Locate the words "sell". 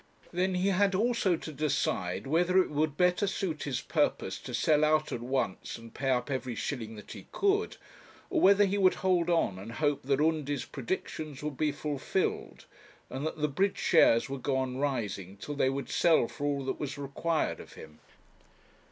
4.51-4.83, 15.91-16.27